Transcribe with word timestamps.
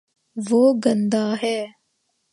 وہ 0.37 0.61
گندا 0.85 1.25
ہے 1.43 1.57